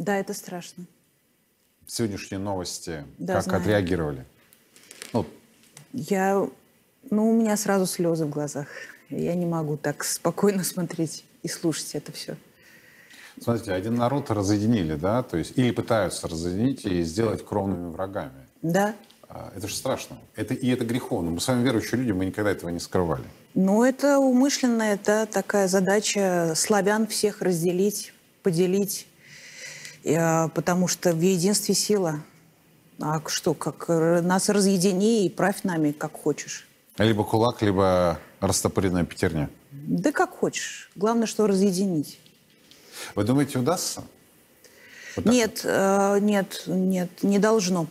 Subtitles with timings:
[0.00, 0.84] Да, это страшно.
[1.86, 3.60] Сегодняшние новости, Да, как знаю.
[3.60, 4.24] отреагировали?
[5.12, 5.26] Ну,
[5.92, 6.48] Я,
[7.10, 8.66] ну, у меня сразу слезы в глазах.
[9.10, 12.36] Я не могу так спокойно смотреть и слушать это все.
[13.42, 18.46] смотрите, один народ разъединили, да, то есть или пытаются разъединить и сделать кровными врагами.
[18.62, 18.94] Да.
[19.28, 20.16] А, Это же страшно.
[20.34, 21.30] Это, и это греховно.
[21.30, 23.24] Мы с вами верующие люди, мы никогда этого не скрывали.
[23.54, 29.06] Ну, это умышленно, это такая задача славян всех разделить, поделить,
[30.02, 32.20] потому что в единстве сила.
[33.02, 36.68] А что, как э, нас разъедини и правь нами, как хочешь.
[36.98, 39.48] Либо кулак, либо растопыренная пятерня.
[39.72, 40.90] Да как хочешь.
[40.96, 42.20] Главное, что разъединить.
[43.14, 44.02] Вы думаете, удастся?
[45.16, 47.86] Вот Нет, э, нет, нет, не должно.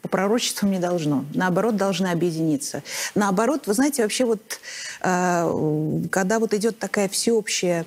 [0.00, 1.24] По пророчествам не должно.
[1.34, 2.84] Наоборот, должны объединиться.
[3.16, 4.60] Наоборот, вы знаете, вообще вот,
[5.00, 7.84] э, когда вот идет такая всеобщая,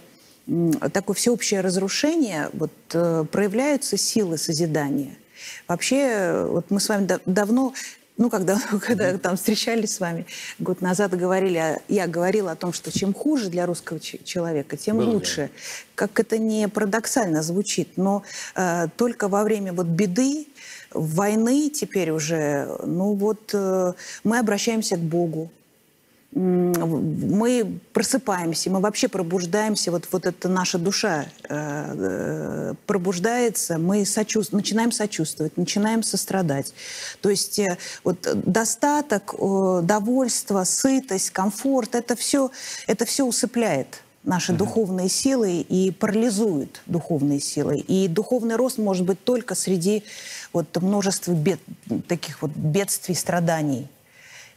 [0.94, 5.18] такое всеобщее разрушение, вот э, проявляются силы созидания.
[5.68, 7.74] Вообще, вот мы с вами да- давно,
[8.18, 10.26] ну, когда, когда там встречались с вами
[10.60, 15.06] год назад, говорили, я говорила о том, что чем хуже для русского человека, тем Было
[15.06, 15.16] дело.
[15.16, 15.50] лучше.
[15.96, 18.24] Как это не парадоксально звучит, но
[18.56, 20.48] э, только во время вот беды,
[20.92, 25.52] войны теперь уже, ну вот э, мы обращаемся к Богу,
[26.36, 34.54] мы просыпаемся, мы вообще пробуждаемся, вот, вот эта наша душа э, э, пробуждается, мы сочувств-
[34.54, 36.74] начинаем сочувствовать, начинаем сострадать.
[37.22, 42.52] То есть э, вот достаток, э, довольство, сытость, комфорт, это все,
[42.86, 47.78] это все усыпляет наши духовные силы и парализует духовные силы.
[47.78, 50.04] И духовный рост может быть только среди
[50.52, 51.62] вот множества бед,
[52.10, 53.88] таких вот бедствий, страданий.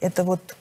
[0.01, 0.57] Это вот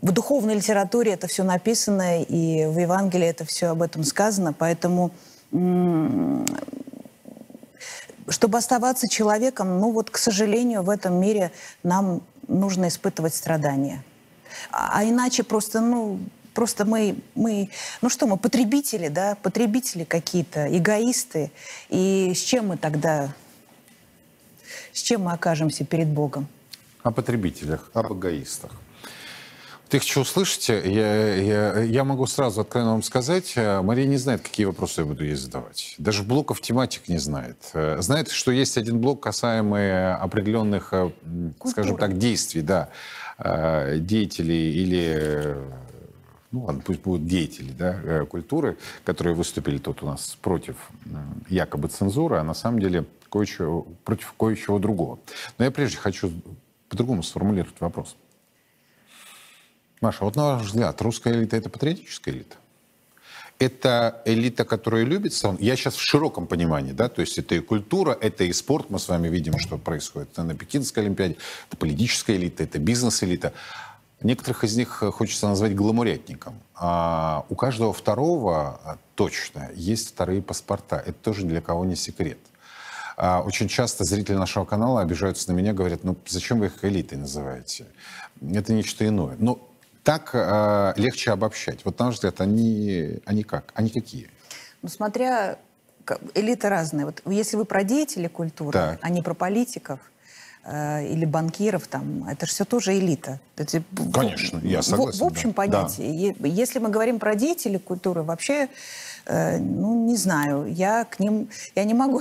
[0.00, 5.12] в духовной литературе это все написано, и в Евангелии это все об этом сказано, поэтому
[8.28, 14.02] чтобы оставаться человеком, ну вот, к сожалению, в этом мире нам нужно испытывать страдания.
[14.70, 16.18] А, а иначе просто, ну,
[16.54, 21.50] просто мы, мы, ну что, мы потребители, да, потребители какие-то, эгоисты.
[21.88, 23.32] И с чем мы тогда,
[24.92, 26.46] с чем мы окажемся перед Богом?
[27.02, 28.72] О потребителях, об эгоистах.
[29.92, 34.40] Ты хочу услышать, я, я, я могу сразу откровенно вам сказать, э, Мария не знает,
[34.40, 35.96] какие вопросы я буду ей задавать.
[35.98, 37.58] Даже блоков тематик не знает.
[37.74, 41.98] Э, Знает, что есть один блок, касаемый определенных, э, м, скажем Культуры.
[41.98, 42.88] так, действий, да,
[43.98, 45.56] деятелей или,
[46.52, 50.76] ну ладно, пусть будут деятели да, культуры, которые выступили тут у нас против
[51.50, 55.18] якобы цензуры, а на самом деле кое-чего, против кое-чего другого.
[55.58, 56.32] Но я прежде хочу
[56.88, 58.16] по-другому сформулировать вопрос.
[60.02, 62.56] Маша, вот на ваш взгляд, русская элита– это патриотическая элита?
[63.60, 65.58] Это элита, которая любит страну.
[65.60, 68.90] Я сейчас в широком понимании, да, то есть это и культура, это и спорт.
[68.90, 71.36] Мы с вами видим, что происходит на Пекинской Олимпиаде.
[71.68, 73.52] Это политическая элита, это бизнес-элита.
[74.20, 76.60] Некоторых из них хочется назвать гламурятником.
[76.74, 80.96] А у каждого второго а, точно есть вторые паспорта.
[80.96, 82.38] Это тоже для кого не секрет.
[83.16, 87.18] А, Очень часто зрители нашего канала обижаются на меня, говорят, ну зачем вы их элитой
[87.18, 87.86] называете?
[88.40, 89.36] Это нечто иное.
[89.38, 89.68] Но
[90.02, 91.84] так э, легче обобщать.
[91.84, 93.72] Вот на ваш взгляд, они, они как?
[93.74, 94.28] Они какие?
[94.82, 95.58] Ну, смотря...
[96.34, 97.06] Элиты разные.
[97.06, 98.98] Вот если вы про деятелей культуры, Так.
[99.02, 100.00] а не про политиков
[100.64, 103.38] э, или банкиров, там, это же все тоже элита.
[103.56, 105.54] Это, в- Конечно, я в- согласен, В, общем да.
[105.54, 106.02] понятии.
[106.04, 108.68] Е- Если мы говорим про деятелей культуры, вообще,
[109.26, 111.48] э, ну, не знаю, я к ним...
[111.76, 112.20] Я не могу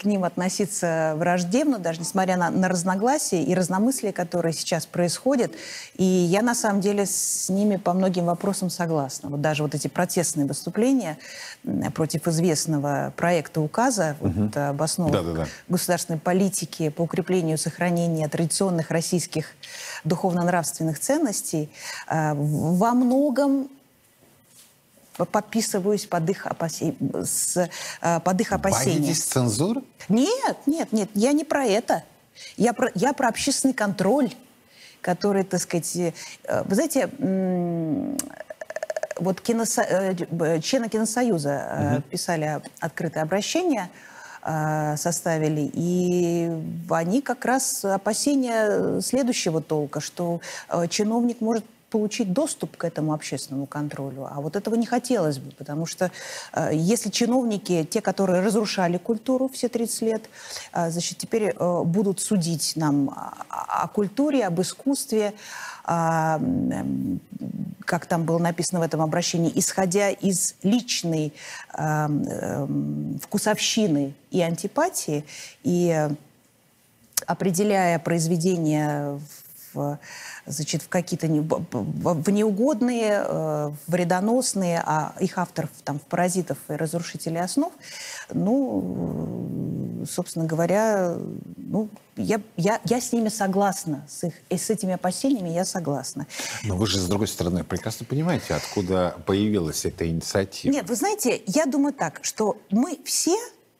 [0.00, 5.52] к ним относиться враждебно, даже несмотря на, на разногласия и разномыслия, которые сейчас происходят.
[5.96, 9.28] И я, на самом деле, с ними по многим вопросам согласна.
[9.28, 11.18] Вот даже вот эти протестные выступления
[11.94, 15.46] против известного проекта указа вот, об основах Да-да-да.
[15.68, 19.46] государственной политики по укреплению и сохранению традиционных российских
[20.04, 21.70] духовно-нравственных ценностей
[22.08, 23.68] э, во многом
[25.24, 27.68] подписываюсь под их, опасе- с,
[28.00, 28.98] э, под их опасения.
[29.00, 29.82] Боитесь цензуры?
[30.08, 32.04] Нет, нет, нет, я не про это.
[32.56, 34.32] Я про, я про общественный контроль,
[35.00, 35.96] который, так сказать...
[35.96, 36.12] э,
[36.64, 37.08] Вы знаете,
[39.20, 43.90] вот киносо- э, члены Киносоюза э, писали открытое обращение,
[44.96, 46.48] составили, и
[46.90, 50.40] они как раз опасения следующего толка, что
[50.88, 54.28] чиновник может получить доступ к этому общественному контролю.
[54.30, 56.10] А вот этого не хотелось бы, потому что
[56.52, 60.30] э, если чиновники, те, которые разрушали культуру все 30 лет,
[60.72, 65.34] э, значит, теперь э, будут судить нам о, о культуре, об искусстве,
[65.90, 66.38] а,
[67.86, 71.32] как там было написано в этом обращении, исходя из личной
[71.72, 72.10] а,
[73.22, 75.24] вкусовщины и антипатии,
[75.62, 76.08] и
[77.26, 79.18] определяя произведение
[79.78, 79.98] в
[80.46, 86.72] значит, в какие-то не, в неугодные, э, вредоносные, а их авторов там в «Паразитов» и
[86.72, 87.72] «Разрушителей основ»,
[88.32, 91.16] ну, собственно говоря,
[91.56, 96.26] ну, я, я, я с ними согласна, с, их, и с этими опасениями я согласна.
[96.64, 100.72] Но вы же, с другой стороны, прекрасно понимаете, откуда появилась эта инициатива.
[100.72, 103.36] Нет, вы знаете, я думаю так, что мы все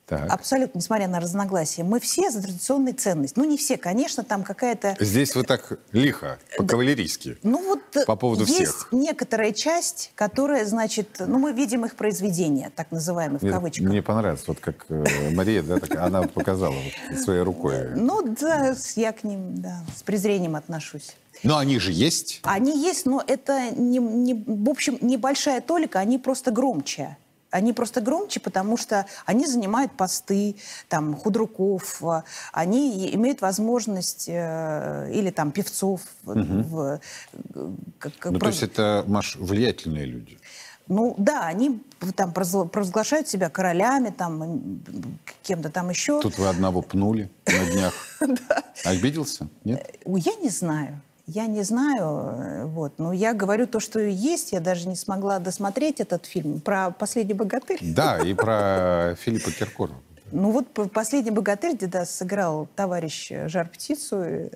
[0.09, 0.33] так.
[0.33, 1.85] Абсолютно, несмотря на разногласия.
[1.85, 3.39] Мы все за традиционные ценности.
[3.39, 4.97] Ну, не все, конечно, там какая-то...
[4.99, 7.37] Здесь вы так лихо, по-кавалерийски.
[7.43, 8.89] Ну, вот по поводу есть всех.
[8.91, 13.87] некоторая часть, которая, значит, ну, мы видим их произведения, так называемые, в Нет, кавычках.
[13.87, 16.75] Мне понравилось, вот как э, Мария, да, так, она показала
[17.11, 17.91] вот, своей рукой.
[17.95, 21.17] Ну, да, я к ним, да, с презрением отношусь.
[21.43, 22.41] Но они же есть.
[22.45, 27.17] Они есть, но это, не, не, в общем, небольшая толика, они просто громче.
[27.51, 30.57] Они просто громче, потому что они занимают посты,
[30.89, 32.23] там, худруков, э,
[32.53, 36.03] они имеют возможность, э, или там певцов.
[36.25, 36.37] Угу.
[36.43, 37.01] В,
[37.99, 38.41] как, ну, про...
[38.41, 40.39] то есть это, Маш, влиятельные люди?
[40.89, 41.83] Ну, да, они
[42.17, 44.81] там провозглашают себя королями, там,
[45.43, 46.21] кем-то там еще.
[46.21, 47.95] Тут вы одного пнули на днях.
[48.85, 49.49] Обиделся?
[49.65, 50.01] Нет?
[50.05, 51.01] Э, я не знаю.
[51.29, 54.53] Я не знаю, э, вот, но я говорю то, что есть.
[54.53, 57.79] Я даже не смогла досмотреть этот фильм про «Последний богатырь».
[57.83, 60.01] Да, и про Филиппа Киркорова.
[60.33, 64.51] Ну вот «Последний богатырь», где да, сыграл товарищ Жар-птицу.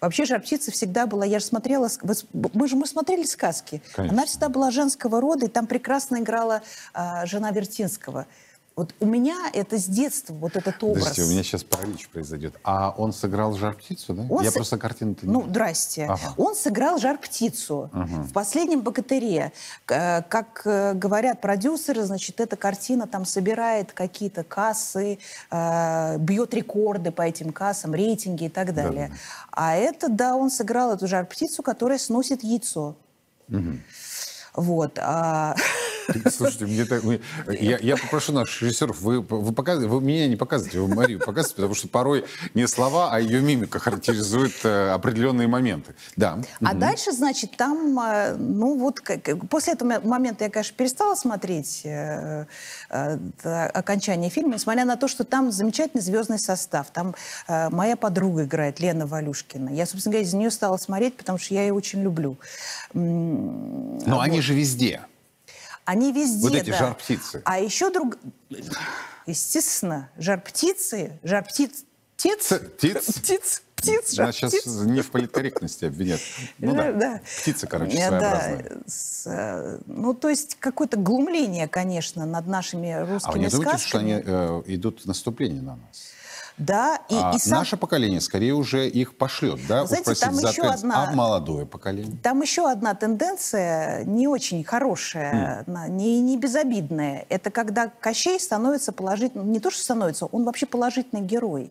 [0.00, 1.24] Вообще Жар-птица всегда была...
[1.24, 1.88] Я же смотрела...
[2.32, 3.80] Мы же мы смотрели сказки.
[3.94, 4.18] Конечно.
[4.18, 6.62] Она всегда была женского рода, и там прекрасно играла
[6.92, 8.26] а, жена Вертинского.
[8.76, 11.04] Вот у меня это с детства, вот этот образ.
[11.04, 12.56] Подождите, у меня сейчас паралич произойдет.
[12.62, 14.26] А он сыграл жар-птицу, да?
[14.28, 14.54] Он Я с...
[14.54, 16.04] просто картину-то не Ну, здрасте.
[16.04, 16.34] Ага.
[16.36, 18.04] Он сыграл жар-птицу ага.
[18.04, 19.52] в «Последнем богатыре».
[19.86, 25.20] Как э, говорят продюсеры, значит, эта картина там собирает какие-то кассы,
[25.50, 29.08] э, бьет рекорды по этим кассам, рейтинги и так далее.
[29.08, 29.20] Да, да.
[29.52, 32.94] А это, да, он сыграл эту жар-птицу, которая сносит яйцо.
[33.48, 33.78] Угу.
[34.56, 34.98] Вот.
[34.98, 35.56] А...
[36.30, 37.02] Слушайте, мне так,
[37.48, 41.56] я, я попрошу наших режиссеров, вы, вы, показ, вы меня не показывайте, вы Марию показывайте,
[41.56, 42.24] потому что порой
[42.54, 45.94] не слова, а ее мимика характеризует э, определенные моменты.
[46.16, 46.38] Да.
[46.60, 46.78] А угу.
[46.78, 52.46] дальше, значит, там, э, ну вот, как, после этого момента я, конечно, перестала смотреть э,
[52.90, 53.18] э,
[53.68, 56.90] окончание фильма, несмотря на то, что там замечательный звездный состав.
[56.90, 57.14] Там
[57.48, 59.70] э, моя подруга играет, Лена Валюшкина.
[59.70, 62.36] Я, собственно говоря, из нее стала смотреть, потому что я ее очень люблю.
[62.94, 64.20] Но вот.
[64.20, 65.02] они же везде.
[65.86, 66.78] Они везде, Вот эти да.
[66.78, 67.42] жар-птицы.
[67.44, 68.18] А еще друг...
[69.26, 71.84] Естественно, жар-птицы, жар-птиц...
[72.16, 72.52] Птиц?
[72.76, 73.06] Птиц?
[73.06, 73.62] Птиц?
[73.76, 76.18] Птиц, Нас сейчас не в политкорректности обвинят.
[76.58, 77.20] Ну да, да.
[77.42, 78.82] птица, короче, своеобразная.
[79.26, 79.32] Да.
[79.32, 83.28] Э, ну, то есть какое-то глумление, конечно, над нашими русскими сказками.
[83.28, 86.15] А вы не думаете, что они э, идут в наступление на нас?
[86.58, 87.58] Да, и, а и сам...
[87.58, 89.84] наше поколение скорее уже их пошлет, да?
[89.84, 91.08] Знаете, там еще одна...
[91.08, 92.16] А молодое поколение?
[92.22, 95.88] Там еще одна тенденция не очень хорошая, mm.
[95.90, 97.26] не, не безобидная.
[97.28, 101.70] Это когда Кощей становится положительным, не то что становится, он вообще положительный герой.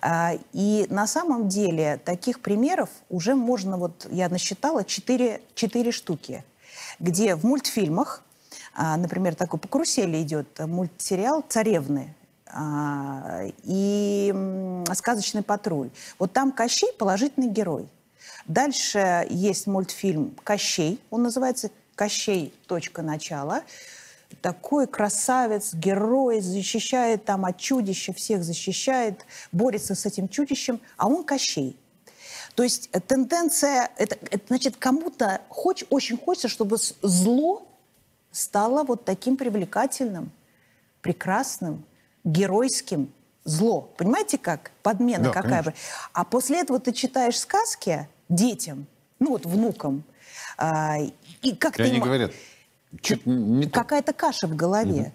[0.00, 6.42] А, и на самом деле таких примеров уже можно, вот я насчитала, четыре, четыре штуки,
[7.00, 8.22] где в мультфильмах,
[8.74, 12.14] а, например, такой по карусели идет мультсериал «Царевны»,
[13.64, 14.34] и
[14.94, 15.90] «Сказочный патруль».
[16.18, 17.88] Вот там Кощей– положительный герой.
[18.46, 22.52] Дальше есть мультфильм «Кощей», он называется «Кощей.
[22.66, 23.62] Точка начала».
[24.42, 31.24] Такой красавец, герой, защищает там от чудища, всех защищает, борется с этим чудищем, а он
[31.24, 31.76] Кощей.
[32.54, 37.66] То есть тенденция, это, это значит, кому-то хоч, очень хочется, чтобы зло
[38.30, 40.30] стало вот таким привлекательным,
[41.02, 41.84] прекрасным,
[42.24, 43.12] геройским
[43.44, 43.90] зло.
[43.96, 44.70] Понимаете как?
[44.82, 45.74] Подмена да, какая бы.
[46.12, 48.86] А после этого ты читаешь сказки детям,
[49.18, 50.04] ну вот внукам,
[50.56, 50.98] а,
[51.42, 51.90] и как и ты...
[51.90, 52.32] они говорят,
[53.00, 55.00] чуть не Какая-то каша в голове.
[55.00, 55.12] Угу.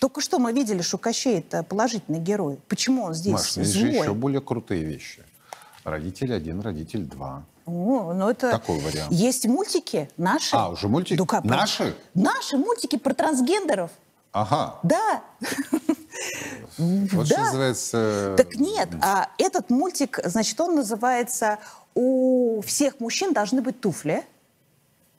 [0.00, 2.58] Только что мы видели, что Кощей это положительный герой.
[2.68, 3.66] Почему он здесь Маш, злой?
[3.66, 5.22] есть же еще более крутые вещи.
[5.84, 7.44] Родитель один, родитель два.
[7.66, 8.50] О, ну это...
[8.50, 9.12] Такой вариант.
[9.12, 10.56] Есть мультики наши.
[10.56, 11.18] А, уже мультики?
[11.18, 11.94] Ну, как, наши?
[12.14, 13.90] Наши мультики про трансгендеров.
[14.32, 14.78] Ага.
[14.82, 15.22] Да.
[16.78, 17.34] Вот да.
[17.34, 18.34] что называется...
[18.36, 21.58] Так нет, а этот мультик, значит, он называется
[21.94, 24.24] «У всех мужчин должны быть туфли».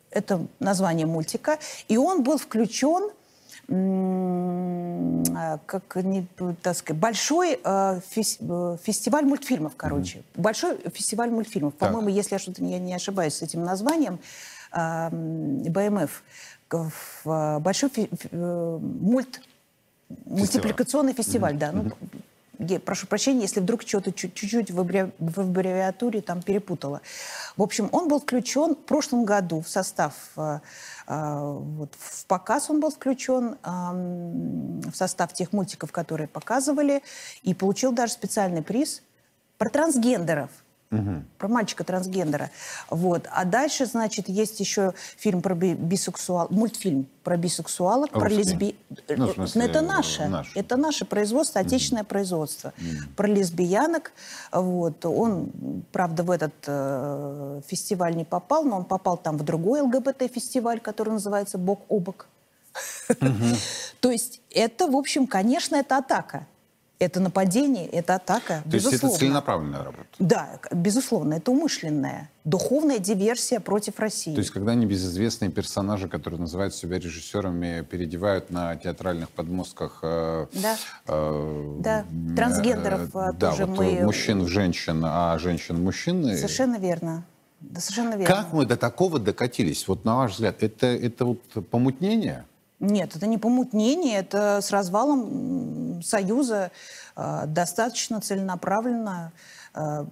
[0.09, 1.59] Это название мультика.
[1.87, 3.11] И он был включен
[3.69, 6.27] а, как не,
[6.61, 10.19] так сказать, большой э, фес, э, фестиваль мультфильмов, короче.
[10.19, 10.41] Mm-hmm.
[10.41, 11.75] Большой фестиваль мультфильмов.
[11.75, 14.19] По-моему, если я что-то не, не ошибаюсь с этим названием,
[14.71, 16.23] БМФ.
[16.69, 19.41] В, большой фи, э, мульт,
[20.07, 20.39] фестиваль.
[20.39, 21.57] мультипликационный фестиваль, mm-hmm.
[21.57, 21.71] да.
[21.73, 21.91] Ну,
[22.59, 27.01] я прошу прощения, если вдруг что-то чуть-чуть в, аббревиатуре там перепутала.
[27.57, 30.59] В общем, он был включен в прошлом году в состав, э,
[31.07, 37.03] э, вот, в показ он был включен в состав тех мультиков, которые показывали,
[37.43, 39.01] и получил даже специальный приз
[39.57, 40.51] про трансгендеров.
[40.91, 41.23] Угу.
[41.37, 42.51] Про мальчика-трансгендера.
[42.89, 43.25] Вот.
[43.31, 48.19] А дальше, значит, есть еще фильм про бисексуал, мультфильм про бисексуалок, Русский.
[48.19, 48.75] про лесби...
[49.07, 50.27] Ну, в смысле, это наше.
[50.27, 50.51] Наш.
[50.55, 52.09] Это наше производство, отечественное угу.
[52.09, 52.73] производство.
[52.77, 53.13] Угу.
[53.15, 54.11] Про лесбиянок.
[54.51, 55.05] Вот.
[55.05, 55.51] Он,
[55.93, 61.13] правда, в этот э, фестиваль не попал, но он попал там в другой ЛГБТ-фестиваль, который
[61.13, 62.27] называется «Бок о бок».
[64.01, 66.47] То есть это, в общем, конечно, это атака.
[67.01, 68.93] Это нападение, это атака, То безусловно.
[68.93, 70.05] есть это целенаправленная работа?
[70.19, 74.35] Да, безусловно, это умышленная, духовная диверсия против России.
[74.35, 79.97] То есть когда небезызвестные персонажи, которые называют себя режиссерами, переодевают на театральных подмостках...
[80.03, 80.77] Э, да,
[81.07, 82.05] э, да.
[82.35, 84.03] трансгендеров э, да, тоже вот мы...
[84.03, 86.23] мужчин в женщин, а женщин в мужчин.
[86.23, 87.23] Совершенно верно.
[87.61, 88.27] Да, совершенно верно.
[88.27, 89.87] Как мы до такого докатились?
[89.87, 91.41] Вот на ваш взгляд, это, это вот
[91.71, 92.45] помутнение?
[92.81, 96.71] Нет, это не помутнение, это с развалом Союза
[97.15, 99.33] э, достаточно целенаправленно
[99.75, 100.03] э,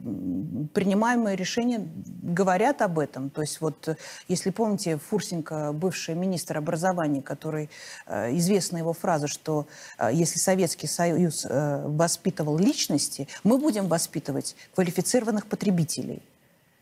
[0.76, 1.90] принимаемые решения
[2.22, 3.32] говорят об этом.
[3.32, 3.98] То есть вот,
[4.28, 7.72] если помните, Фурсенко, бывший министр образования, который,
[8.06, 9.66] э, известна его фраза, что
[10.12, 16.22] если Советский Союз воспитывал личности, мы будем воспитывать квалифицированных потребителей.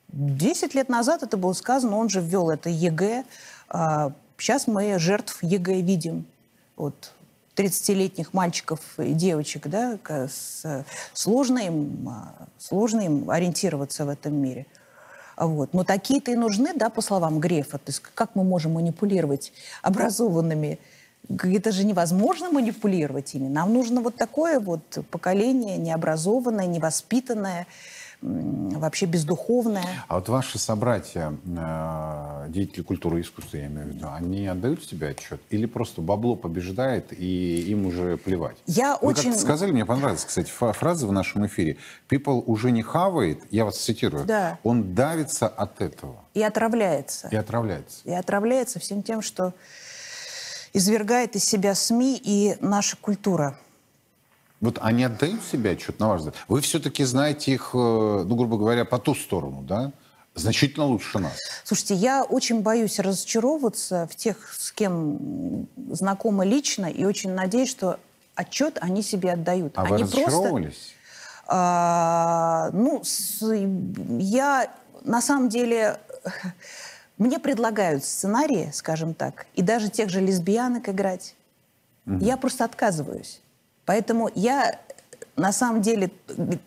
[0.10, 3.24] Десять лет назад это было сказано, он же ввел это ЕГЭ,
[4.38, 6.26] Сейчас мы жертв ЕГЭ видим.
[6.76, 7.12] Вот
[7.56, 14.68] 30-летних мальчиков и девочек, да, с, сложно, им, а, сложно им ориентироваться в этом мире.
[15.38, 15.74] Вот.
[15.74, 17.80] Но такие-то и нужны, да, по словам Грефа.
[17.80, 20.80] То есть как мы можем манипулировать образованными?
[21.30, 23.48] Это же невозможно манипулировать ими.
[23.48, 27.68] Нам нужно вот такое вот поколение необразованное, невоспитанное,
[28.22, 29.86] вообще бездуховная.
[30.08, 34.84] А вот ваши собратья, э, деятели культуры и искусства, я имею в виду, они отдают
[34.84, 35.40] себе отчет?
[35.50, 38.58] Или просто бабло побеждает, и им уже плевать?
[38.66, 39.32] Я Вы очень...
[39.32, 41.78] как сказали, мне понравилась, кстати, фраза в нашем эфире.
[42.10, 44.58] People уже не хавает, я вас цитирую, да.
[44.64, 46.16] он давится от этого.
[46.34, 47.28] И отравляется.
[47.30, 48.00] И отравляется.
[48.04, 49.54] И отравляется всем тем, что
[50.74, 53.58] извергает из себя СМИ и наша культура.
[54.60, 56.36] Вот они отдают себе отчет, на ваш взгляд?
[56.48, 59.92] Вы все-таки знаете их, э, ну, грубо говоря, по ту сторону, да?
[60.34, 61.34] Значительно лучше нас.
[61.64, 68.00] Слушайте, я очень боюсь разочаровываться в тех, с кем знакомы лично, и очень надеюсь, что
[68.36, 69.74] отчет они себе отдают.
[69.78, 70.74] А они вы разочаровывались?
[70.74, 70.98] Просто,
[71.48, 73.42] а, ну, с,
[74.20, 74.72] я
[75.04, 76.00] на самом деле...
[77.18, 81.34] Мне предлагают сценарии, скажем так, и даже тех же лесбиянок играть.
[82.06, 82.20] Угу.
[82.20, 83.42] Я просто отказываюсь.
[83.88, 84.80] Поэтому я
[85.38, 86.10] на самом деле,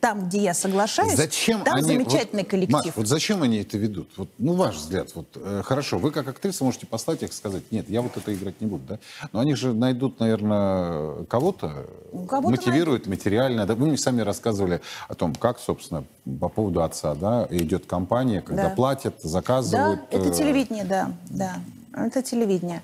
[0.00, 2.86] там, где я соглашаюсь, зачем там они, замечательный вот, коллектив.
[2.86, 4.10] Маш, вот зачем они это ведут?
[4.16, 5.10] Вот, ну, ваш взгляд.
[5.16, 8.60] Вот, э, хорошо, вы как актриса можете послать их сказать, нет, я вот это играть
[8.60, 8.98] не буду, да?
[9.32, 13.18] Но они же найдут, наверное, кого-то, ну, кого мотивируют найдут.
[13.18, 13.66] материально.
[13.66, 13.74] Да?
[13.74, 16.04] Вы мне сами рассказывали о том, как, собственно,
[16.40, 18.74] по поводу отца, да, идет компания, когда да.
[18.76, 20.00] платят, заказывают.
[20.12, 21.56] Да, это э, телевидение, да, да.
[21.92, 22.82] Это телевидение.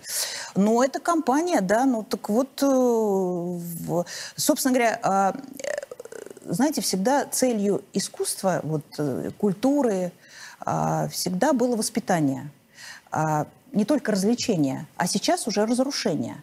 [0.54, 4.04] Но это компания, да, ну так вот, э,
[4.36, 5.32] собственно говоря, а,
[5.62, 10.12] э, знаете, всегда целью искусства, вот, э, культуры,
[10.60, 12.50] а, всегда было воспитание.
[13.10, 16.42] А, не только развлечение, а сейчас уже разрушение.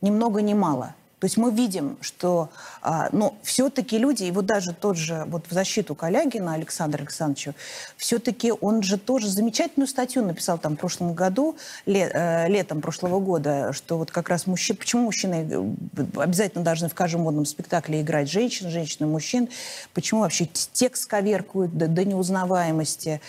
[0.00, 0.94] Ни много ни мало.
[1.20, 2.48] То есть мы видим, что
[2.80, 7.54] а, но все-таки люди, и вот даже тот же, вот в защиту Калягина Александра Александровича,
[7.96, 11.56] все-таки он же тоже замечательную статью написал там в прошлом году,
[11.86, 16.88] ле, э, летом прошлого года, что вот как раз мужчины, почему мужчины э, обязательно должны
[16.88, 19.48] в каждом модном спектакле играть женщин, женщин и мужчин,
[19.94, 23.20] почему вообще текст коверкуют до, до неузнаваемости.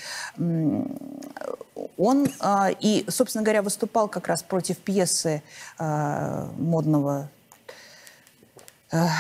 [1.97, 5.41] Он э, и, собственно говоря, выступал как раз против пьесы
[5.79, 7.29] э, модного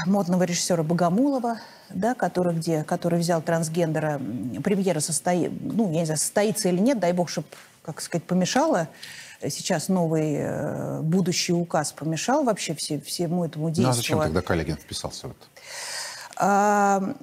[0.05, 1.59] модного режиссера Богомолова,
[1.89, 4.19] да, который, где, который взял трансгендера.
[4.63, 7.47] Премьера состоит, ну, я не знаю, состоится или нет, дай бог, чтобы,
[7.83, 8.87] как сказать, помешало.
[9.41, 13.85] Сейчас новый э, будущий указ помешал вообще все, всему этому действию.
[13.85, 15.45] Ну, а зачем тогда Калягин вписался в это?
[16.35, 17.15] А,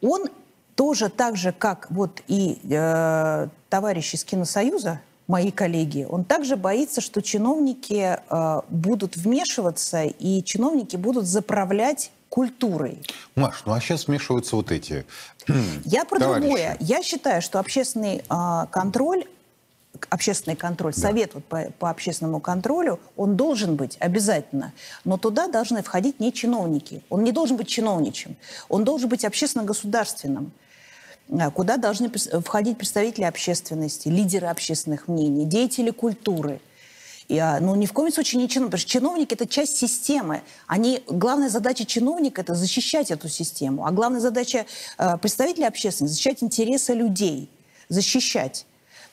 [0.00, 0.28] он
[0.74, 7.00] тоже так же, как вот и э, товарищи из Киносоюза, мои коллеги, он также боится,
[7.00, 12.98] что чиновники э, будут вмешиваться и чиновники будут заправлять культурой.
[13.36, 15.06] Маш, ну а сейчас смешиваются вот эти
[15.84, 16.42] Я про товарищи.
[16.46, 16.76] другое.
[16.80, 19.24] Я считаю, что общественный э, контроль
[20.10, 21.00] общественный контроль, Да.
[21.00, 24.72] совет вот по, по общественному контролю, он должен быть обязательно.
[25.04, 27.02] Но туда должны входить не чиновники.
[27.10, 28.34] Он не должен быть чиновничем.
[28.68, 30.50] Он должен быть общественно-государственным.
[31.32, 32.10] А, Куда должны
[32.44, 36.60] входить представители общественности, лидеры общественных мнений, деятели культуры.
[37.28, 40.42] И, а, ну, ни в коем случае не чиновники, потому что чиновники– это часть системы.
[40.66, 43.86] Они, главная задача чиновника– это защищать эту систему.
[43.86, 44.66] А главная задача
[44.98, 47.48] э, представителя общественности– защищать интересы людей,
[47.88, 48.66] защищать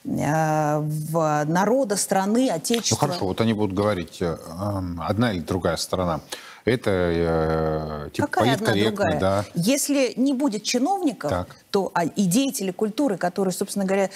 [0.04, 2.98] э, в народа, страны, Ну отечества.
[2.98, 6.20] хорошо, вот они будут говорить, э, эм, одна или другая сторона.
[6.66, 9.20] Это э, типа Какая одна политкорректно, другая?
[9.20, 9.46] да.
[9.56, 11.56] Если не будет чиновников, Так.
[11.72, 14.10] то а, и деятели культуры, которые, собственно говоря,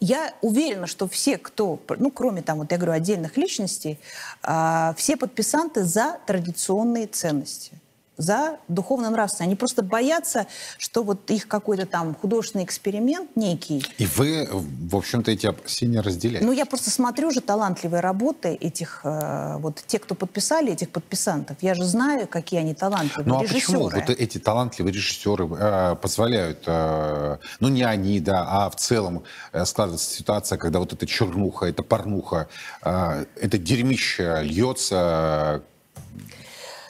[0.00, 4.00] я уверена, что все, кто, ну, кроме там, вот я говорю, отдельных личностей,
[4.42, 7.72] а, все подписанты за традиционные ценности
[8.20, 9.48] за духовно-нравственные.
[9.48, 10.46] Они просто боятся,
[10.78, 16.46] что вот их какой-то там художественный эксперимент некий, И вы, в общем-то, эти опасения разделяете.
[16.46, 21.56] ну, я просто смотрю же талантливые работы этих, э, вот те, кто подписали этих подписантов.
[21.60, 23.60] Я же знаю, какие они талантливые Ну а режиссеры.
[23.60, 29.24] почему вот эти талантливые режиссеры э, позволяют, э, ну не они, да, а в целом
[29.52, 32.48] э, складывается ситуация, когда вот эта чернуха, эта порнуха,
[32.82, 35.62] э, это дерьмище льется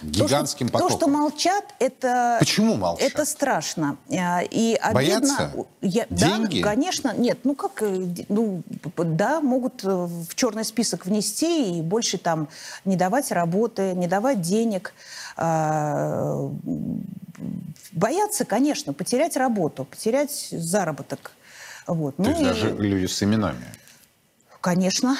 [0.03, 0.99] гигантским то, что, потоком?
[0.99, 2.37] То, что молчат, это...
[2.39, 3.11] Почему молчат?
[3.13, 3.97] Это страшно.
[4.11, 4.93] А, И обидно...
[4.95, 5.53] Боятся?
[5.81, 6.63] Я- Деньги?
[6.63, 7.15] Да, конечно.
[7.17, 7.83] Нет, ну как...
[7.83, 8.63] э, Ну,
[8.97, 12.49] да, могут э, в черный список внести и больше там
[12.85, 14.95] не давать работы, не давать денег.
[15.37, 16.51] А,
[17.93, 21.33] Боятся, конечно, потерять работу, потерять заработок.
[21.87, 22.17] Вот.
[22.17, 23.65] То Ну есть и- даже люди с именами.
[24.61, 25.17] Конечно,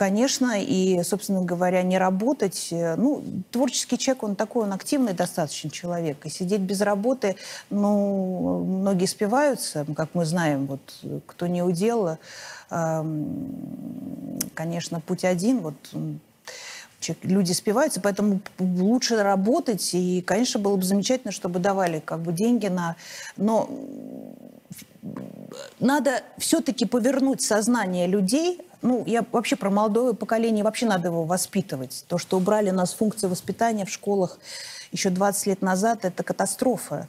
[0.00, 2.68] конечно, и, собственно говоря, не работать.
[2.70, 6.24] э, Ну, творческий человек, он такой, он активный достаточно человек.
[6.24, 7.36] И сидеть без работы,
[7.68, 10.80] ну, многие спиваются, как мы знаем, вот,
[11.26, 12.16] кто не удел,
[12.70, 15.74] эм, конечно, путь один, вот,
[17.22, 22.68] люди спиваются, поэтому лучше работать, и, конечно, было бы замечательно, чтобы давали как бы деньги
[22.68, 22.96] на...
[23.36, 23.68] Но
[25.78, 28.62] надо все-таки повернуть сознание людей.
[28.82, 32.04] Ну, я вообще про молодое поколение, вообще надо его воспитывать.
[32.08, 34.38] То, что убрали у нас функции воспитания в школах
[34.92, 37.08] еще 20 лет назад, это катастрофа.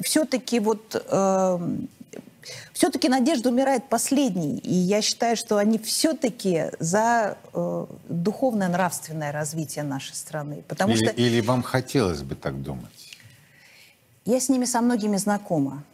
[0.00, 1.04] все-таки вот...
[2.72, 4.58] все-таки надежда умирает последней.
[4.58, 10.62] И я считаю, что они все-таки за э, духовное нравственное развитие нашей страны.
[10.68, 13.16] Потому Или, что или вам хотелось бы так думать?
[14.26, 15.84] я с ними со многими знакома.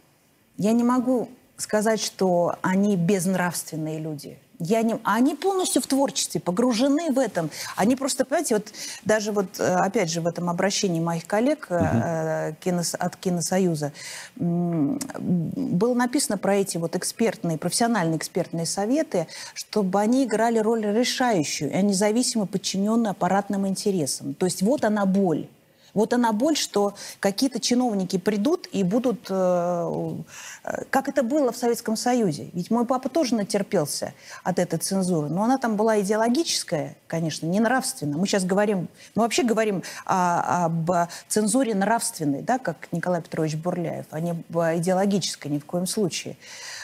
[0.57, 4.37] Я не могу сказать, что они безнравственные люди.
[4.59, 4.97] Я не...
[5.03, 7.49] Они полностью в творчестве, погружены в этом.
[7.75, 8.67] Они просто, понимаете, вот
[9.03, 13.91] даже вот, э, опять же, в этом обращении моих коллег э, кинос- от Киносоюза
[14.39, 21.69] м, было написано про эти вот экспертные, профессиональные экспертные советы, чтобы они играли роль решающую,
[21.75, 24.33] а независимо подчиненные аппаратным интересам.
[24.33, 25.47] То есть вот она боль.
[25.93, 30.23] Вот она боль, что какие-то чиновники придут и будут, э,
[30.63, 32.49] э, как это было в Советском Союзе.
[32.53, 37.59] Ведь мой папа тоже натерпелся от этой цензуры, но она там была идеологическая, конечно, не
[37.59, 38.17] нравственная.
[38.17, 40.89] Мы сейчас говорим, мы вообще говорим о- об
[41.27, 46.37] цензуре нравственной, да, как Николай Петрович Бурляев, а не идеологической ни в коем случае.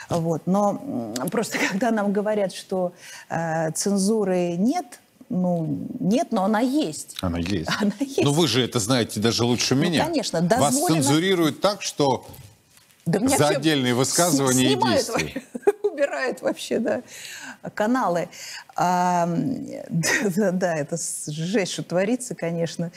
[0.10, 0.43] Вот.
[0.45, 2.93] Но просто когда нам говорят, что
[3.30, 7.15] э, цензуры нет, ну, нет, но она есть.
[7.22, 7.70] Она есть.
[7.80, 8.24] Она есть.
[8.24, 10.06] Но вы же это знаете даже лучше меня.
[10.06, 12.26] конечно, Вас дозволено- цензурируют так, что
[13.06, 15.44] Да За отдельные высказывания и снимают действия.
[15.56, 17.02] вообще, убирают вообще, да,
[17.74, 18.30] каналы.
[18.76, 19.28] А,
[19.89, 22.92] да, да, это жесть, что творится, конечно.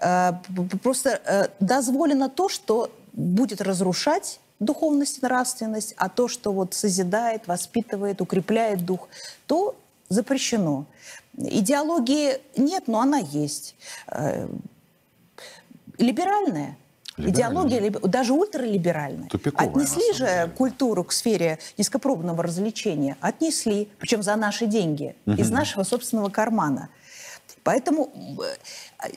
[0.00, 0.40] А,
[0.82, 7.46] просто э, дозволено то, что будет разрушать духовность и нравственность, а то, что вот созидает,
[7.46, 9.08] воспитывает, укрепляет дух,
[9.46, 9.76] то
[10.08, 10.86] запрещено.
[11.38, 13.76] Идеологии нет, но она есть.
[14.08, 14.48] Э,
[15.98, 16.76] Либеральная.
[17.16, 19.28] Идеология даже ультралиберальная.
[19.28, 23.16] Тупиковая, Отнесли же культуру к сфере низкопробного развлечения.
[23.20, 26.88] Отнесли, причем за наши деньги, из нашего собственного кармана.
[27.64, 28.10] Поэтому
[29.02, 29.08] э,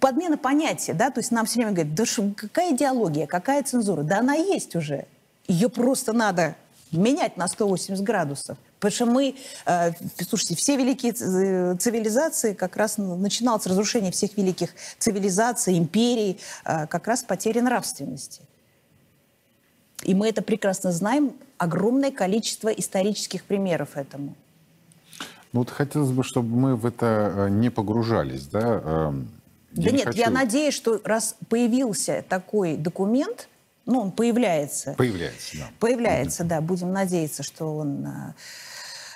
[0.00, 4.02] подмена понятия, да, то есть нам все время говорят, да шо, какая идеология, какая цензура?
[4.02, 5.06] Да она есть уже.
[5.46, 6.56] Ее просто надо
[6.92, 8.56] менять на 180 градусов.
[8.78, 9.34] Потому что мы,
[9.66, 9.92] э,
[10.28, 17.08] слушайте, все великие ц- цивилизации, как раз начиналось разрушение всех великих цивилизаций, империй, э, как
[17.08, 18.42] раз потери нравственности.
[20.04, 21.32] И мы это прекрасно знаем.
[21.56, 24.34] Огромное количество исторических примеров этому.
[25.52, 28.80] Ну вот хотелось бы, чтобы мы в это э, не погружались, да?
[28.84, 29.30] Эм,
[29.72, 30.18] я да не нет, хочу...
[30.18, 33.48] я надеюсь, что раз появился такой документ,
[33.88, 34.94] ну, он появляется.
[34.98, 35.68] Появляется, да.
[35.80, 36.60] Появляется, да.
[36.60, 38.34] Будем надеяться, что он э,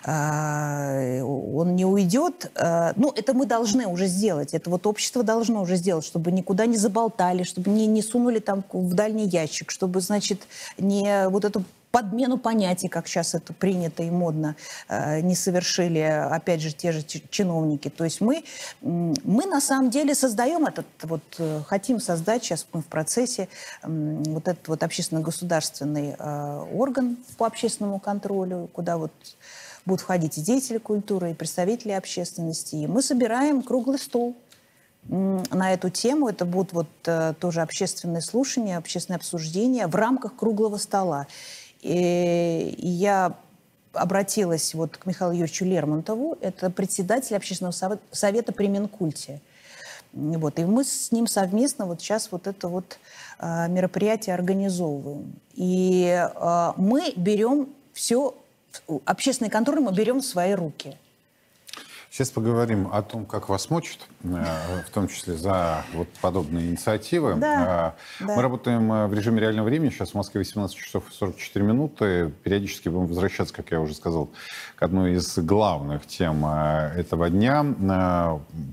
[0.05, 2.51] а, он не уйдет.
[2.57, 4.55] А, ну, это мы должны уже сделать.
[4.55, 8.65] Это вот общество должно уже сделать, чтобы никуда не заболтали, чтобы не, не сунули там
[8.73, 10.41] в дальний ящик, чтобы, значит,
[10.79, 14.57] не вот эту подмену понятий, как сейчас это принято и модно,
[14.89, 17.89] а, не совершили, опять же, те же чиновники.
[17.89, 18.43] То есть мы,
[18.81, 23.49] мы на самом деле создаем этот, вот, э, хотим создать, сейчас мы в процессе,
[23.83, 26.17] вот этот вот общественно-государственный
[26.73, 29.13] орган по общественному контролю, куда вот
[29.85, 32.77] будут входить и деятели культуры, и представители общественности.
[32.77, 34.37] И мы собираем круглый стол
[35.09, 36.29] на эту тему.
[36.29, 41.27] Это будут вот э, тоже общественные слушания, общественные обсуждения в рамках круглого стола.
[41.83, 43.37] И я
[43.93, 49.41] обратилась вот к Михаилу Юрьевичу Лермонтову, это председатель общественного совета при Минкульте.
[50.13, 52.99] Вот, и мы с ним совместно вот сейчас вот это вот
[53.39, 55.35] э, мероприятие организовываем.
[55.55, 58.35] И э, мы берем все
[59.05, 60.97] общественный контроль мы берем в свои руки.
[62.13, 64.29] Сейчас поговорим о том, как вас мочат, э,
[64.87, 67.37] в том числе за вот подобные инициативы.
[67.37, 68.43] Да, э, Мы да.
[68.43, 69.89] работаем э, в режиме реального времени.
[69.89, 72.31] Сейчас в Москве 18 часов 44 минуты.
[72.43, 74.29] Периодически будем возвращаться, как я уже сказал,
[74.75, 77.65] к одной из главных тем этого дня.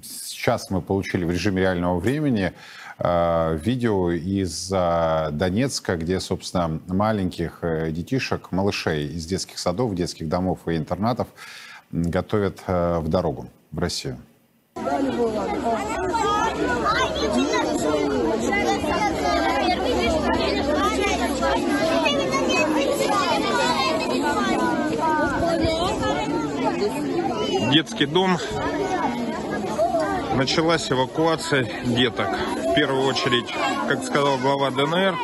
[0.04, 2.52] Сейчас мы получили в режиме реального времени
[3.00, 7.60] видео из Донецка, где, собственно, маленьких
[7.92, 11.30] детишек, малышей из детских садов, детских домов и интернатов
[11.92, 14.18] готовят в дорогу в Россию.
[27.72, 28.38] Детский дом
[30.36, 32.28] началась эвакуация деток.
[32.28, 33.46] В первую очередь,
[33.88, 35.16] как сказал глава ДНР,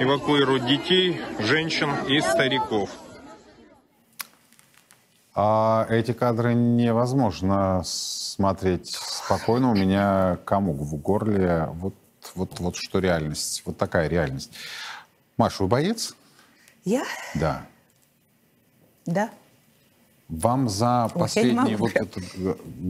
[0.00, 2.90] эвакуируют детей, женщин и стариков.
[5.34, 9.70] А эти кадры невозможно смотреть спокойно.
[9.70, 11.68] У меня комок в горле.
[11.74, 11.94] Вот,
[12.34, 13.62] вот, вот что реальность.
[13.64, 14.52] Вот такая реальность.
[15.38, 16.14] Маша, вы боец?
[16.84, 17.04] Я?
[17.34, 17.64] Да.
[19.06, 19.30] Да.
[20.28, 22.24] Вам за последний вот этот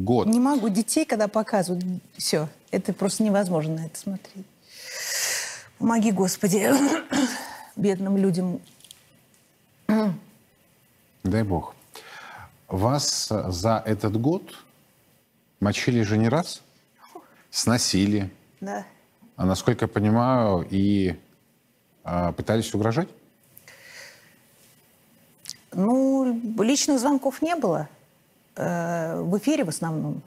[0.04, 0.26] год...
[0.26, 0.68] Не могу.
[0.68, 1.84] Детей, когда показывают,
[2.16, 2.48] все.
[2.70, 4.46] Это просто невозможно на это смотреть.
[5.78, 6.70] Помоги, Господи,
[7.76, 8.60] бедным людям.
[11.24, 11.74] Дай Бог.
[12.72, 14.54] Вас за этот год
[15.60, 16.62] мочили же не раз?
[17.50, 18.30] Сносили.
[18.62, 18.86] Да.
[19.36, 21.20] А насколько я понимаю, и
[22.02, 23.10] а, пытались угрожать?
[25.72, 27.90] Ну, личных звонков не было.
[28.56, 30.22] Э, в эфире в основном.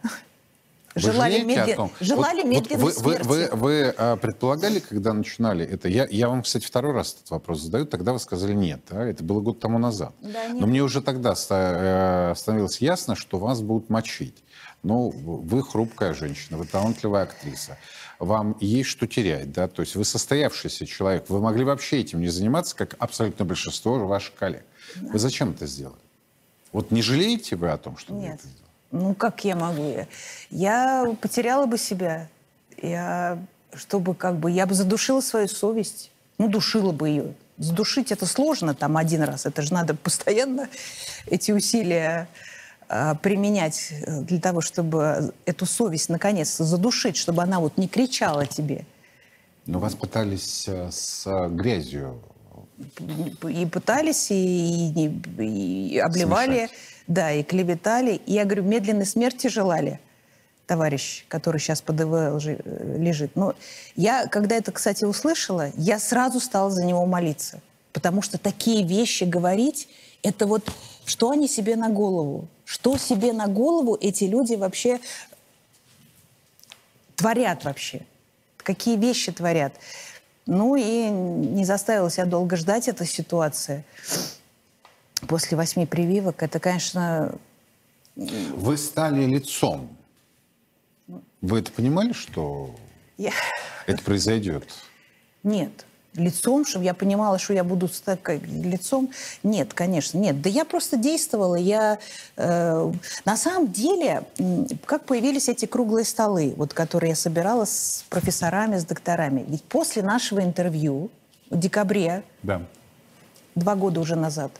[0.95, 1.73] Вы желали, медли...
[1.73, 1.91] том?
[1.99, 3.27] желали вот, медленной вот вы, смерти.
[3.27, 5.89] Вы, вы, вы а, предполагали, когда начинали это?
[5.89, 7.85] Я, я вам, кстати, второй раз этот вопрос задаю.
[7.85, 8.81] Тогда вы сказали нет.
[8.89, 9.05] Да?
[9.05, 10.13] Это было год тому назад.
[10.21, 10.61] Да, нет.
[10.61, 14.41] Но мне уже тогда э, становилось ясно, что вас будут мочить.
[14.83, 17.77] Ну, вы хрупкая женщина, вы талантливая актриса.
[18.19, 19.67] Вам есть что терять, да?
[19.67, 21.25] То есть вы состоявшийся человек.
[21.27, 24.63] Вы могли вообще этим не заниматься, как абсолютно большинство ваших коллег.
[24.95, 25.11] Да.
[25.11, 25.97] Вы зачем это сделали?
[26.71, 28.21] Вот не жалеете вы о том, что Нет.
[28.21, 28.64] вы это сделали?
[28.95, 30.07] Ну, как я могу?
[30.49, 32.29] Я потеряла бы себя.
[32.81, 33.37] Я,
[33.73, 36.11] чтобы как бы, я бы задушила свою совесть.
[36.37, 37.33] Ну, душила бы ее.
[37.57, 39.45] Задушить это сложно там один раз.
[39.45, 40.69] Это же надо постоянно
[41.27, 42.29] эти усилия
[42.87, 48.45] а, применять э, для того, чтобы эту совесть наконец задушить, чтобы она вот не кричала
[48.45, 48.85] тебе.
[49.65, 52.21] Но вас пытались э, с грязью
[53.47, 56.71] и пытались, и, и, и обливали, Смешать.
[57.07, 58.21] да, и клеветали.
[58.25, 59.99] И я говорю, медленной смерти желали
[60.65, 62.39] товарищ, который сейчас под ИВЛ
[62.97, 63.35] лежит.
[63.35, 63.55] Но
[63.95, 67.61] я, когда это, кстати, услышала, я сразу стала за него молиться.
[67.93, 69.87] Потому что такие вещи говорить,
[70.23, 70.69] это вот,
[71.05, 72.47] что они себе на голову?
[72.65, 74.99] Что себе на голову эти люди вообще
[77.15, 78.01] творят вообще?
[78.57, 79.73] Какие вещи творят?
[80.45, 83.83] Ну и не заставила себя долго ждать эта ситуация.
[85.27, 87.35] После восьми прививок это, конечно...
[88.15, 89.89] Вы стали лицом.
[91.41, 92.75] Вы это понимали, что
[93.17, 93.31] я...
[93.87, 94.67] это произойдет?
[95.43, 99.09] Нет лицом, чтобы я понимала, что я буду с такой лицом.
[99.43, 100.41] Нет, конечно, нет.
[100.41, 101.55] Да я просто действовала.
[101.55, 101.99] Я,
[102.37, 102.91] э,
[103.25, 104.23] на самом деле,
[104.85, 109.45] как появились эти круглые столы, вот, которые я собирала с профессорами, с докторами.
[109.47, 111.09] Ведь после нашего интервью
[111.49, 112.61] в декабре да.
[113.55, 114.51] два года уже назад,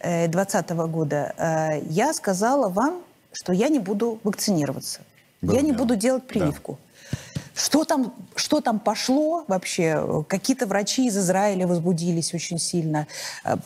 [0.00, 5.00] 2020 года, э, я сказала вам, что я не буду вакцинироваться.
[5.40, 5.78] Было я не дело.
[5.78, 6.78] буду делать прививку.
[7.60, 10.24] Что там, что там пошло вообще?
[10.28, 13.06] Какие-то врачи из Израиля возбудились очень сильно,
[13.44, 13.56] э,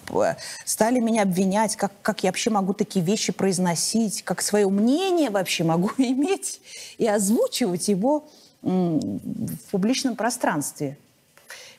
[0.64, 5.62] стали меня обвинять, как, как я вообще могу такие вещи произносить, как свое мнение вообще
[5.62, 6.60] могу иметь
[6.98, 8.26] и озвучивать его
[8.62, 10.98] в публичном пространстве.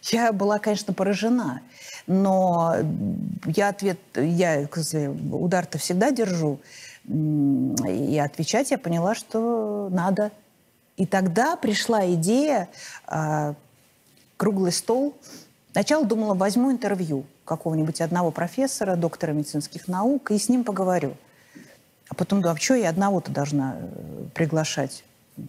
[0.03, 1.61] Я была, конечно, поражена,
[2.07, 2.75] но
[3.45, 4.69] я ответ, я
[5.31, 6.59] удар-то всегда держу,
[7.07, 10.31] и отвечать я поняла, что надо.
[10.97, 12.69] И тогда пришла идея,
[13.05, 13.55] а,
[14.37, 15.15] круглый стол.
[15.71, 21.15] Сначала думала, возьму интервью какого-нибудь одного профессора, доктора медицинских наук, и с ним поговорю.
[22.07, 25.03] А потом думаю, а что я одного-то должна э, приглашать?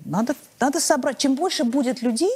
[0.05, 1.19] Надо, надо собрать.
[1.19, 2.33] Чем больше будет людей,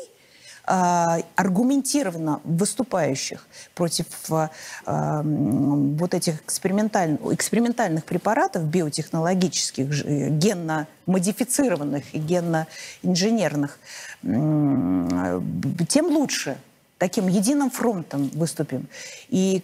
[0.64, 4.50] аргументированно выступающих против а,
[4.86, 13.78] а, вот этих эксперименталь- экспериментальных препаратов биотехнологических, э, генно-модифицированных и генно-инженерных,
[14.22, 16.56] тем лучше
[16.98, 18.86] таким единым фронтом выступим.
[19.30, 19.62] И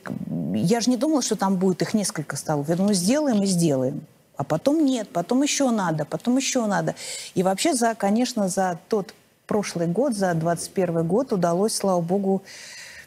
[0.54, 2.68] я же не думала, что там будет их несколько столов.
[2.68, 4.00] Я думаю, сделаем и сделаем.
[4.36, 6.94] А потом нет, потом еще надо, потом еще надо.
[7.34, 9.14] И вообще, за, конечно, за тот
[9.46, 12.42] прошлый год, за 21 год удалось, слава богу,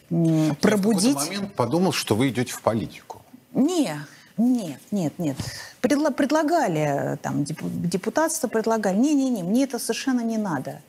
[0.10, 1.15] м, Я в пробудить...
[1.15, 3.21] момент подумал, что вы идете в политику.
[3.54, 3.95] Не,
[4.38, 5.38] нет, нет, нет.
[5.82, 8.95] Предла- предлагали, там, депу- депутатство предлагали.
[8.97, 10.82] Не-не-не, мне это совершенно не надо.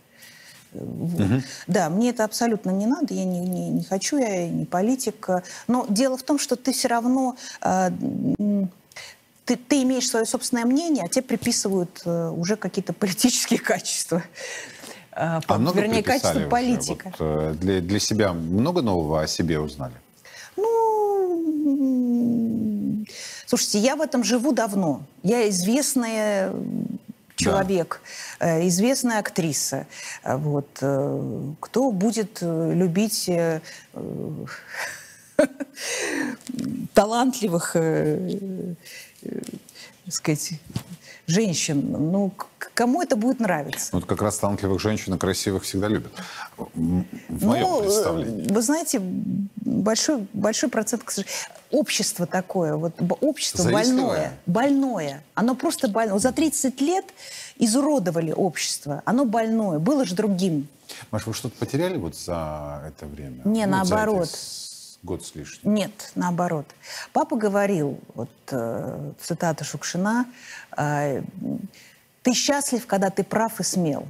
[0.73, 1.43] Вот.
[1.67, 5.29] Да, мне это абсолютно не надо, я не, не, не хочу, я не политик.
[5.67, 7.37] Но дело в том, что ты все равно...
[7.63, 7.91] э,
[9.47, 14.23] ты, ты имеешь свое собственное мнение, а тебе приписывают э, уже какие-то политические качества.
[15.47, 17.13] По- А много вернее, качество политика.
[17.19, 19.93] Вот, э, для, для себя много нового о себе узнали?
[20.57, 20.65] Ну,
[23.47, 25.03] слушайте, я в этом живу давно.
[25.23, 26.55] Я известная
[27.37, 28.01] человек,
[28.39, 29.87] э, известная актриса.
[30.25, 30.69] Э, Вот.
[31.61, 33.29] Кто будет любить
[36.95, 37.73] талантливых,
[40.05, 40.53] так сказать,
[41.31, 41.91] женщин?
[42.13, 42.33] Ну,
[42.75, 43.91] кому это будет нравиться?
[43.93, 46.13] Вот как раз талантливых женщин и красивых всегда любят.
[46.57, 48.53] В моем Ну, э, представлении.
[48.53, 51.35] Вы знаете, большой, большой процент, к сожалению,
[51.71, 54.03] общество такое, вот общество Завистливое?
[54.07, 55.25] больное, больное.
[55.35, 56.15] Оно просто больное.
[56.15, 57.05] Вот За 30 лет
[57.59, 59.03] изуродовали общество.
[59.05, 59.79] Оно больное.
[59.79, 60.67] Было же другим.
[61.13, 63.43] Маш, вы что-то потеряли вот за это время?
[63.45, 64.29] Не, Ну, наоборот.
[65.03, 65.75] Год с лишним.
[65.75, 66.67] Нет, наоборот.
[67.13, 70.27] Папа говорил, вот э, цитата Шукшина,
[70.77, 71.23] э,
[72.23, 74.07] «Ты счастлив, когда ты прав и смел».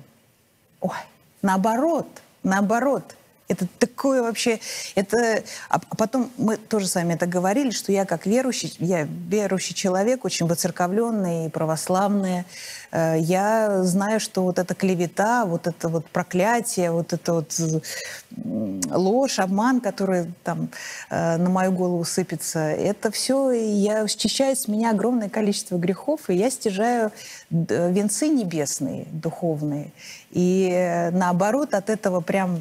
[0.81, 0.97] Ой,
[1.43, 2.09] наоборот,
[2.43, 3.17] наоборот.
[3.51, 4.61] Это такое вообще...
[4.95, 5.43] Это...
[5.69, 9.75] А а потом мы тоже с вами это говорили, что я как верующий, я верующий
[9.75, 12.45] человек, очень воцерковленный, православный.
[12.93, 18.81] Э, Я знаю, что вот эта клевета, вот это вот проклятие, вот это вот м,
[18.91, 20.69] ложь, обман, который там
[21.11, 26.35] э, на мою голову сыпется, это все, я счищаю с меня огромное количество грехов, и
[26.35, 27.11] я стяжаю
[27.51, 29.91] венцы небесные, духовные.
[30.31, 32.61] И э, наоборот, от этого прям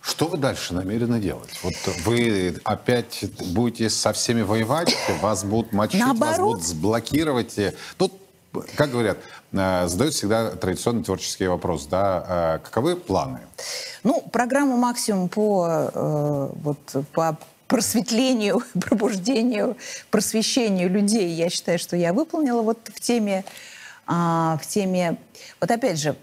[0.00, 1.50] Что вы дальше намерены делать?
[1.62, 6.38] Вот вы опять будете со всеми воевать, вас будут мочить, вас Наоборот.
[6.54, 7.58] будут заблокировать.
[7.58, 8.12] и- Тут,
[8.76, 9.18] как говорят,
[9.52, 13.40] э, задают всегда традиционный творческий вопрос, да, э, каковы планы?
[14.04, 16.78] Ну, программу максимум по, э, вот,
[17.12, 19.76] по просветлению, пробуждению,
[20.10, 23.44] просвещению людей, я считаю, что я выполнила вот в теме,
[24.06, 25.16] а, в теме,
[25.60, 26.14] вот опять же,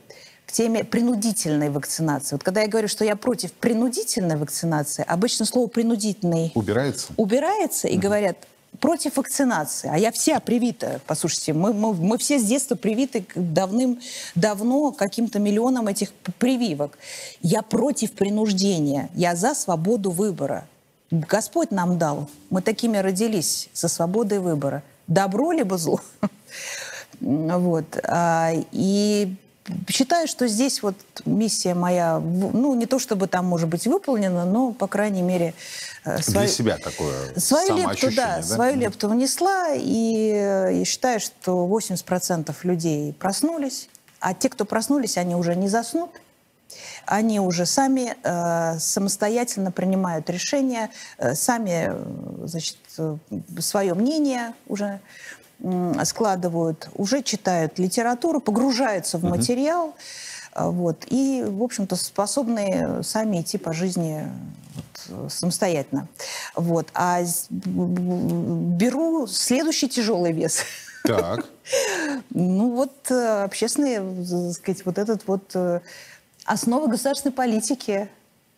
[0.54, 2.36] теме принудительной вакцинации.
[2.36, 7.08] Вот когда я говорю, что я против принудительной вакцинации, обычно слово принудительный Убирается?
[7.18, 8.38] убирается и говорят
[8.80, 9.90] против вакцинации.
[9.92, 11.02] А я вся привита.
[11.08, 16.98] Послушайте, мы, мы, мы все с детства привиты давным-давно каким-то миллионам этих прививок.
[17.42, 19.10] Я против принуждения.
[19.16, 20.66] Я за свободу выбора.
[21.12, 22.30] Господь нам дал.
[22.50, 24.84] Мы такими родились, со свободой выбора.
[25.08, 26.00] Добро либо зло.
[27.20, 27.86] Вот.
[28.04, 29.36] А, И
[29.90, 30.96] считаю, что здесь вот
[31.26, 35.54] миссия моя, ну, не то чтобы там, может быть, выполнена, но, по крайней мере,
[36.06, 38.44] э, Для свою- себя такое Свою лепту, да, да?
[38.44, 45.18] свою лепту внесла, и э, я считаю, что 80% людей проснулись, а те, кто проснулись,
[45.18, 46.12] они уже не заснут,
[47.06, 52.78] они уже сами э, самостоятельно принимают решения, э, сами, э, значит,
[53.60, 55.00] свое мнение уже
[56.04, 59.96] складывают, уже читают литературу, погружаются в материал,
[60.56, 64.28] э, вот, и, в общем-то, способны сами идти по жизни
[65.30, 66.08] самостоятельно.
[66.56, 66.88] Вот.
[66.94, 70.64] А беру следующий тяжелый вес.
[71.04, 71.46] Так.
[72.30, 75.80] Ну вот э, общественные, так сказать, вот этот вот э,
[76.46, 78.10] основы государственной политики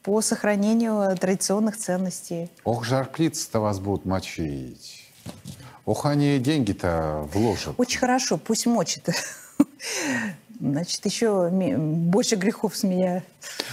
[0.01, 2.49] по сохранению традиционных ценностей.
[2.63, 5.04] Ох, жарплицы-то вас будут мочить.
[5.85, 7.75] Ох, они деньги-то вложат.
[7.77, 9.07] Очень хорошо, пусть мочит.
[10.59, 13.23] Значит, еще больше грехов с меня.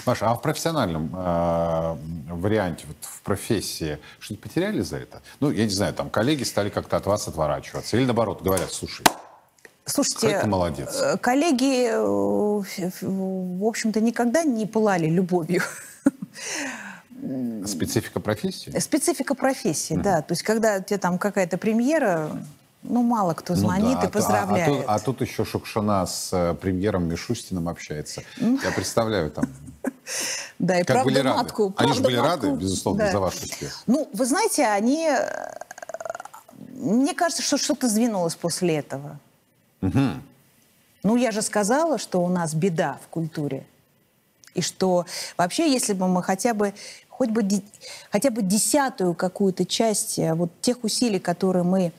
[0.05, 1.97] Маша, а в профессиональном э,
[2.29, 5.23] варианте, вот в профессии, что-то потеряли за это?
[5.41, 7.97] Ну, я не знаю, там коллеги стали как-то от вас отворачиваться.
[7.97, 9.07] Или наоборот, говорят, слушай,
[9.85, 11.01] Слушайте, молодец.
[11.01, 15.63] э, коллеги, э, в общем-то, никогда не пылали любовью.
[17.67, 18.77] специфика профессии?
[18.79, 20.23] Специфика профессии, да.
[20.23, 22.31] То есть, когда у тебя там какая-то премьера,
[22.83, 24.69] ну, мало кто Ну звонит да, и а то- а- поздравляет.
[24.69, 28.23] А, тут, а тут еще Шукшина с э, премьером Мишустиным общается.
[28.39, 29.45] Я представляю там,
[30.59, 31.73] да, и как были матку.
[31.77, 33.83] Они же были рады, безусловно, за ваш успех.
[33.87, 35.07] Ну, вы знаете, они...
[35.09, 35.55] э,
[36.75, 39.19] Мне кажется, что что-то сдвинулось после этого.
[41.05, 43.65] Ну, я же сказала, что у нас беда в культуре.
[44.55, 46.75] И что вообще, если бы мы хотя бы
[47.09, 47.43] хоть бы
[48.11, 51.93] хотя бы десятую какую-то часть э, вот тех усилий, которые мы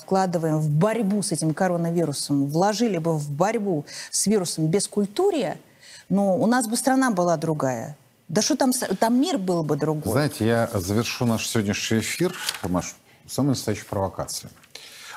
[0.00, 5.58] вкладываем в борьбу с этим коронавирусом, вложили бы в борьбу с вирусом без культуры,
[6.08, 7.96] ну, у нас бы страна была другая.
[8.28, 10.10] Да что там, там мир был бы другой.
[10.10, 12.94] Знаете, я завершу наш сегодняшний эфир, Маш,
[13.26, 14.50] самой настоящей провокацией.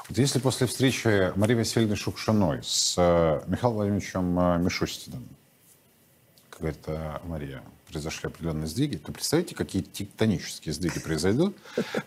[0.10, 5.28] Вот если после встречи Марии Васильевны Шукшиной с э, Михаилом Владимировичем э, Мишустиным,
[6.56, 11.58] как говорит э, Мария, произошли определенные сдвиги, то представьте, какие тектонические сдвиги произойдут,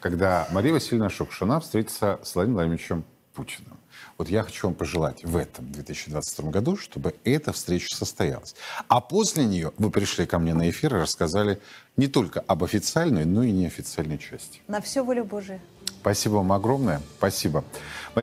[0.01, 3.79] когда Мария Васильевна Шукшина встретится с Владимиром Владимировичем Путиным.
[4.17, 8.55] Вот я хочу вам пожелать в этом 2022 году, чтобы эта встреча состоялась.
[8.89, 11.61] А после нее вы пришли ко мне на эфир и рассказали
[11.97, 14.61] не только об официальной, но и неофициальной части.
[14.67, 15.61] На все воля Божия.
[16.01, 17.03] Спасибо вам огромное.
[17.19, 17.65] Спасибо.